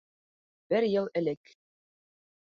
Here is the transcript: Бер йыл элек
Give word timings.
Бер 0.73 0.83
йыл 0.87 1.05
элек 1.21 1.43